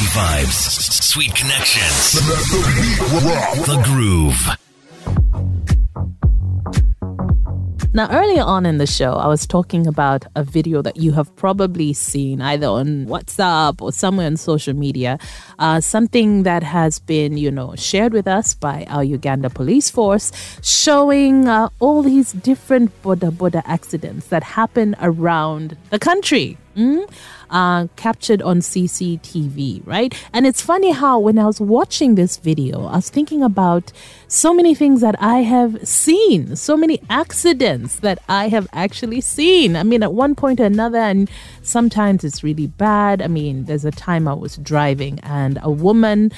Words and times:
Happy 0.00 0.44
vibes, 0.46 1.02
sweet 1.02 1.34
connections. 1.34 2.12
The 3.66 3.82
groove. 3.84 4.56
Now, 7.92 8.08
earlier 8.10 8.42
on 8.42 8.64
in 8.64 8.78
the 8.78 8.86
show, 8.86 9.14
I 9.14 9.26
was 9.26 9.46
talking 9.46 9.86
about 9.86 10.24
a 10.34 10.42
video 10.42 10.80
that 10.80 10.96
you 10.96 11.12
have 11.12 11.34
probably 11.36 11.92
seen 11.92 12.40
either 12.40 12.66
on 12.66 13.04
WhatsApp 13.06 13.82
or 13.82 13.92
somewhere 13.92 14.26
on 14.26 14.38
social 14.38 14.72
media. 14.72 15.18
Uh, 15.58 15.82
something 15.82 16.44
that 16.44 16.62
has 16.62 16.98
been, 16.98 17.36
you 17.36 17.50
know, 17.50 17.74
shared 17.76 18.14
with 18.14 18.26
us 18.26 18.54
by 18.54 18.86
our 18.88 19.04
Uganda 19.04 19.50
police 19.50 19.90
force, 19.90 20.32
showing 20.62 21.46
uh, 21.46 21.68
all 21.78 22.02
these 22.02 22.32
different 22.32 22.90
boda 23.02 23.30
boda 23.30 23.60
accidents 23.66 24.28
that 24.28 24.44
happen 24.44 24.96
around 25.00 25.76
the 25.90 25.98
country. 25.98 26.56
Mm? 26.76 27.10
Uh, 27.50 27.88
captured 27.96 28.40
on 28.42 28.60
CCTV, 28.60 29.84
right? 29.84 30.14
And 30.32 30.46
it's 30.46 30.62
funny 30.62 30.92
how 30.92 31.18
when 31.18 31.38
I 31.38 31.46
was 31.46 31.60
watching 31.60 32.14
this 32.14 32.36
video, 32.36 32.86
I 32.86 32.96
was 32.96 33.10
thinking 33.10 33.42
about 33.42 33.92
so 34.28 34.54
many 34.54 34.74
things 34.74 35.00
that 35.00 35.20
I 35.20 35.38
have 35.38 35.86
seen, 35.86 36.54
so 36.54 36.76
many 36.76 37.00
accidents 37.10 37.96
that 38.00 38.22
I 38.28 38.48
have 38.48 38.68
actually 38.72 39.20
seen. 39.20 39.74
I 39.74 39.82
mean, 39.82 40.04
at 40.04 40.12
one 40.12 40.36
point 40.36 40.60
or 40.60 40.64
another, 40.64 40.98
and 40.98 41.28
sometimes 41.62 42.22
it's 42.22 42.44
really 42.44 42.68
bad. 42.68 43.20
I 43.20 43.26
mean, 43.26 43.64
there's 43.64 43.84
a 43.84 43.90
time 43.90 44.28
I 44.28 44.34
was 44.34 44.56
driving 44.56 45.18
and 45.20 45.58
a 45.62 45.70
woman 45.70 46.30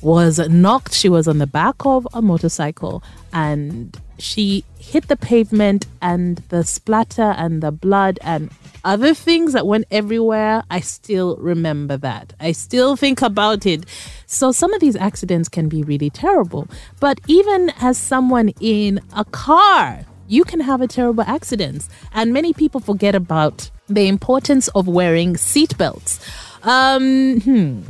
was 0.00 0.38
knocked. 0.48 0.94
She 0.94 1.08
was 1.08 1.28
on 1.28 1.38
the 1.38 1.46
back 1.46 1.76
of 1.84 2.06
a 2.14 2.22
motorcycle 2.22 3.02
and 3.32 3.98
she 4.18 4.64
hit 4.78 5.08
the 5.08 5.16
pavement 5.16 5.86
and 6.00 6.38
the 6.48 6.62
splatter 6.62 7.34
and 7.36 7.62
the 7.62 7.72
blood 7.72 8.18
and 8.22 8.50
other 8.84 9.14
things 9.14 9.52
that 9.54 9.66
went 9.66 9.86
everywhere, 9.90 10.62
I 10.70 10.80
still 10.80 11.36
remember 11.36 11.96
that. 11.98 12.34
I 12.38 12.52
still 12.52 12.96
think 12.96 13.22
about 13.22 13.66
it. 13.66 13.84
So 14.26 14.52
some 14.52 14.72
of 14.74 14.80
these 14.80 14.96
accidents 14.96 15.48
can 15.48 15.68
be 15.68 15.82
really 15.82 16.10
terrible. 16.10 16.68
But 17.00 17.20
even 17.26 17.72
as 17.80 17.96
someone 17.98 18.50
in 18.60 19.00
a 19.16 19.24
car, 19.24 20.04
you 20.28 20.44
can 20.44 20.60
have 20.60 20.80
a 20.80 20.86
terrible 20.86 21.24
accident. 21.26 21.88
And 22.12 22.32
many 22.32 22.52
people 22.52 22.80
forget 22.80 23.14
about 23.14 23.70
the 23.88 24.08
importance 24.08 24.68
of 24.68 24.86
wearing 24.88 25.34
seatbelts. 25.34 26.20
Um, 26.62 27.40
hmm 27.40 27.80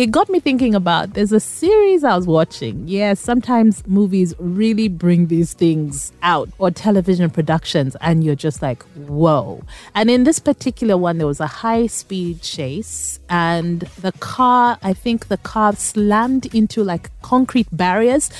it 0.00 0.10
got 0.10 0.30
me 0.30 0.40
thinking 0.40 0.74
about 0.74 1.12
there's 1.12 1.30
a 1.30 1.38
series 1.38 2.04
I 2.04 2.16
was 2.16 2.26
watching. 2.26 2.88
Yeah, 2.88 3.12
sometimes 3.12 3.86
movies 3.86 4.34
really 4.38 4.88
bring 4.88 5.26
these 5.26 5.52
things 5.52 6.10
out 6.22 6.48
or 6.56 6.70
television 6.70 7.28
productions, 7.28 7.96
and 8.00 8.24
you're 8.24 8.34
just 8.34 8.62
like, 8.62 8.82
whoa. 8.94 9.62
And 9.94 10.08
in 10.08 10.24
this 10.24 10.38
particular 10.38 10.96
one, 10.96 11.18
there 11.18 11.26
was 11.26 11.38
a 11.38 11.46
high 11.46 11.86
speed 11.86 12.40
chase, 12.40 13.20
and 13.28 13.80
the 14.00 14.12
car, 14.12 14.78
I 14.82 14.94
think 14.94 15.28
the 15.28 15.36
car 15.36 15.74
slammed 15.76 16.46
into 16.54 16.82
like 16.82 17.10
concrete 17.20 17.68
barriers. 17.70 18.30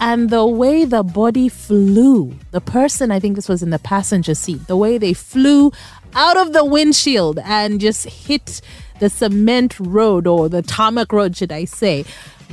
And 0.00 0.30
the 0.30 0.46
way 0.46 0.84
the 0.84 1.02
body 1.02 1.48
flew, 1.48 2.34
the 2.50 2.60
person, 2.60 3.12
I 3.12 3.20
think 3.20 3.36
this 3.36 3.48
was 3.48 3.62
in 3.62 3.70
the 3.70 3.78
passenger 3.78 4.34
seat, 4.34 4.66
the 4.66 4.76
way 4.76 4.98
they 4.98 5.12
flew 5.12 5.72
out 6.14 6.36
of 6.36 6.54
the 6.54 6.64
windshield 6.64 7.38
and 7.44 7.80
just 7.80 8.06
hit 8.06 8.62
the 9.02 9.10
cement 9.10 9.74
road 9.80 10.28
or 10.28 10.48
the 10.48 10.62
tarmac 10.62 11.12
road, 11.12 11.36
should 11.36 11.50
I 11.50 11.64
say. 11.64 12.04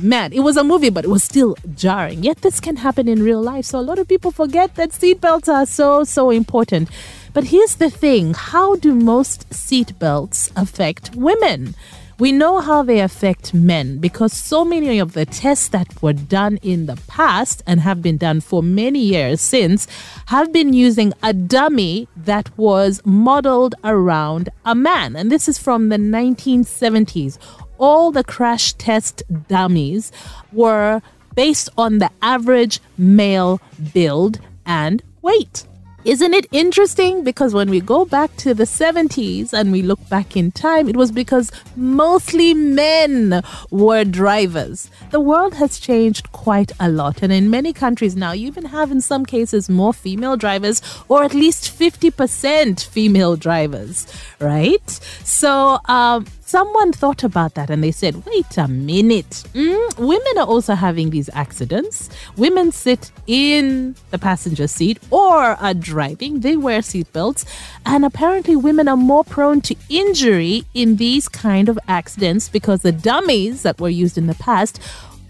Man, 0.02 0.32
it 0.32 0.40
was 0.40 0.56
a 0.56 0.64
movie, 0.64 0.90
but 0.90 1.04
it 1.04 1.08
was 1.08 1.22
still 1.22 1.54
jarring. 1.76 2.24
Yet 2.24 2.38
this 2.38 2.58
can 2.58 2.74
happen 2.74 3.06
in 3.06 3.22
real 3.22 3.40
life. 3.40 3.66
So 3.66 3.78
a 3.78 3.86
lot 3.90 4.00
of 4.00 4.08
people 4.08 4.32
forget 4.32 4.74
that 4.74 4.90
seatbelts 4.90 5.46
are 5.46 5.64
so, 5.64 6.02
so 6.02 6.30
important. 6.30 6.88
But 7.32 7.44
here's 7.44 7.76
the 7.76 7.88
thing 7.88 8.34
how 8.34 8.74
do 8.74 8.92
most 8.94 9.48
seatbelts 9.50 10.50
affect 10.56 11.14
women? 11.14 11.76
We 12.20 12.32
know 12.32 12.60
how 12.60 12.82
they 12.82 13.00
affect 13.00 13.54
men 13.54 13.96
because 13.96 14.34
so 14.34 14.62
many 14.62 14.98
of 14.98 15.14
the 15.14 15.24
tests 15.24 15.68
that 15.68 16.02
were 16.02 16.12
done 16.12 16.58
in 16.58 16.84
the 16.84 17.00
past 17.06 17.62
and 17.66 17.80
have 17.80 18.02
been 18.02 18.18
done 18.18 18.42
for 18.42 18.62
many 18.62 18.98
years 18.98 19.40
since 19.40 19.88
have 20.26 20.52
been 20.52 20.74
using 20.74 21.14
a 21.22 21.32
dummy 21.32 22.08
that 22.14 22.50
was 22.58 23.00
modeled 23.06 23.74
around 23.84 24.50
a 24.66 24.74
man. 24.74 25.16
And 25.16 25.32
this 25.32 25.48
is 25.48 25.56
from 25.56 25.88
the 25.88 25.96
1970s. 25.96 27.38
All 27.78 28.12
the 28.12 28.22
crash 28.22 28.74
test 28.74 29.22
dummies 29.48 30.12
were 30.52 31.00
based 31.34 31.70
on 31.78 32.00
the 32.00 32.10
average 32.20 32.80
male 32.98 33.62
build 33.94 34.40
and 34.66 35.02
weight. 35.22 35.64
Isn't 36.02 36.32
it 36.32 36.46
interesting? 36.50 37.24
Because 37.24 37.52
when 37.52 37.68
we 37.68 37.80
go 37.80 38.06
back 38.06 38.34
to 38.38 38.54
the 38.54 38.64
70s 38.64 39.52
and 39.52 39.70
we 39.70 39.82
look 39.82 40.08
back 40.08 40.34
in 40.34 40.50
time, 40.50 40.88
it 40.88 40.96
was 40.96 41.12
because 41.12 41.52
mostly 41.76 42.54
men 42.54 43.42
were 43.70 44.04
drivers. 44.04 44.88
The 45.10 45.20
world 45.20 45.54
has 45.54 45.78
changed 45.78 46.32
quite 46.32 46.72
a 46.80 46.88
lot. 46.88 47.22
And 47.22 47.30
in 47.30 47.50
many 47.50 47.74
countries 47.74 48.16
now, 48.16 48.32
you 48.32 48.46
even 48.46 48.64
have, 48.64 48.90
in 48.90 49.02
some 49.02 49.26
cases, 49.26 49.68
more 49.68 49.92
female 49.92 50.38
drivers, 50.38 50.80
or 51.08 51.22
at 51.22 51.34
least 51.34 51.64
50% 51.78 52.82
female 52.82 53.36
drivers, 53.36 54.06
right? 54.40 54.90
So, 55.22 55.80
um, 55.84 56.24
someone 56.50 56.92
thought 56.92 57.22
about 57.22 57.54
that 57.54 57.70
and 57.70 57.84
they 57.84 57.92
said, 57.92 58.26
wait 58.26 58.58
a 58.58 58.66
minute. 58.66 59.44
Mm, 59.54 59.98
women 59.98 60.34
are 60.38 60.46
also 60.46 60.74
having 60.74 61.10
these 61.10 61.30
accidents. 61.32 62.10
Women 62.36 62.72
sit 62.72 63.12
in 63.28 63.94
the 64.10 64.18
passenger 64.18 64.66
seat 64.66 64.98
or 65.10 65.36
are 65.38 65.74
driving, 65.90 66.40
they 66.40 66.56
wear 66.56 66.80
seatbelts, 66.80 67.44
and 67.84 68.04
apparently 68.04 68.56
women 68.56 68.86
are 68.88 68.96
more 68.96 69.24
prone 69.24 69.60
to 69.62 69.74
injury 69.88 70.64
in 70.72 70.96
these 70.96 71.28
kind 71.28 71.68
of 71.68 71.78
accidents 71.88 72.48
because 72.48 72.80
the 72.80 72.92
dummies 72.92 73.62
that 73.62 73.80
were 73.80 73.88
used 74.02 74.16
in 74.16 74.26
the 74.28 74.40
past 74.48 74.80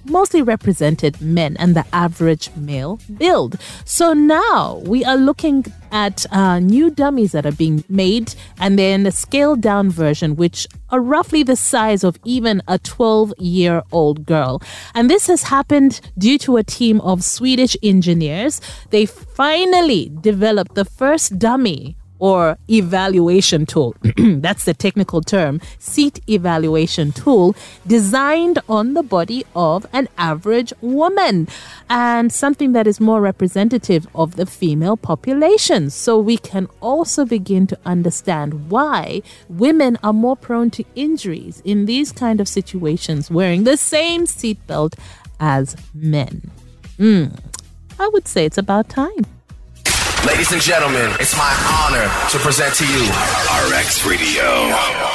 mostly 0.05 0.43
represented 0.43 1.21
men 1.21 1.57
and 1.59 1.75
the 1.75 1.85
average 1.93 2.51
male 2.57 2.99
build. 3.19 3.59
So 3.85 4.13
now 4.13 4.83
we 4.85 5.05
are 5.05 5.17
looking 5.17 5.67
at 5.93 6.25
uh, 6.33 6.59
new 6.61 6.91
dummies 6.91 7.33
that 7.33 7.47
are 7.47 7.53
being 7.53 7.85
made 7.89 8.35
and 8.59 8.79
then 8.79 9.07
a 9.07 9.11
scaled 9.11 9.61
down 9.61 9.91
version, 9.91 10.37
which 10.37 10.67
are 10.91 11.01
roughly 11.01 11.43
the 11.43 11.57
size 11.57 12.05
of 12.05 12.19
even 12.25 12.63
a 12.69 12.79
12 12.79 13.35
year 13.39 13.83
old 13.93 14.27
girl. 14.27 14.63
And 14.95 15.11
this 15.11 15.27
has 15.27 15.45
happened 15.45 16.01
due 16.19 16.39
to 16.39 16.57
a 16.57 16.65
team 16.65 17.01
of 17.01 17.25
Swedish 17.25 17.77
engineers. 17.83 18.61
They 18.91 19.07
finally 19.07 20.13
developed 20.21 20.75
the 20.75 20.85
first 20.85 21.39
dummy 21.39 21.97
or 22.21 22.57
evaluation 22.69 23.67
tool. 23.67 23.95
That's 24.17 24.65
the 24.65 24.75
technical 24.75 25.21
term, 25.21 25.61
seat 25.79 26.21
evaluation 26.29 27.11
tool 27.11 27.57
designed 27.87 28.61
on 28.69 28.95
the 28.95 29.03
body 29.03 29.45
of 29.57 29.87
an 29.93 30.09
average 30.17 30.73
woman 30.81 31.49
and 31.89 32.33
something 32.33 32.73
that 32.73 32.87
is 32.87 33.01
more 33.01 33.21
representative 33.21 34.07
of 34.15 34.37
the 34.37 34.47
female 34.47 34.97
population. 34.97 35.91
So 35.91 36.19
we 36.19 36.37
can 36.37 36.69
also 36.81 37.25
begin 37.25 37.67
to 37.69 37.79
understand 37.85 38.71
why 38.71 39.23
women 39.49 39.99
are 40.03 40.13
more 40.13 40.37
prone 40.37 40.71
to 40.71 40.85
injuries 40.95 41.63
in 41.65 41.87
these 41.87 42.13
kind 42.13 42.41
of 42.41 42.49
situations 42.49 43.31
wearing 43.31 43.65
the 43.65 43.77
same 43.77 44.27
seatbelt 44.27 44.95
as 45.41 45.75
men. 45.95 46.51
Mm, 46.99 47.39
I 47.99 48.09
would 48.09 48.29
say 48.29 48.45
it's 48.45 48.59
about 48.59 48.89
time. 48.89 49.25
Ladies 50.27 50.53
and 50.53 50.61
gentlemen, 50.61 51.11
it's 51.19 51.35
my 51.35 51.51
honor 51.89 52.05
to 52.29 52.39
present 52.39 52.75
to 52.75 52.87
you 52.87 53.09
RX 53.75 54.07
Radio. 54.07 55.11